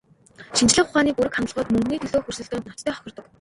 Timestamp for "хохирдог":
2.95-3.25